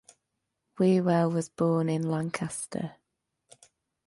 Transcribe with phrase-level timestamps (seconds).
[0.79, 2.95] Whewell was born in Lancaster.